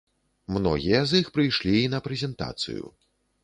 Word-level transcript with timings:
Многія 0.55 1.03
з 1.11 1.21
іх 1.25 1.31
прыйшлі 1.37 1.77
і 1.83 1.93
на 1.95 2.03
прэзентацыю. 2.11 2.83